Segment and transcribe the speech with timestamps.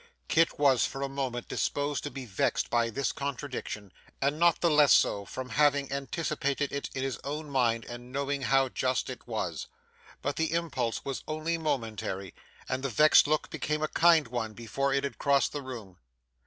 [0.27, 4.69] Kit was for a moment disposed to be vexed by this contradiction, and not the
[4.71, 9.27] less so from having anticipated it in his own mind and knowing how just it
[9.27, 9.67] was.
[10.23, 12.33] But the impulse was only momentary,
[12.67, 15.99] and the vexed look became a kind one before it had crossed the room.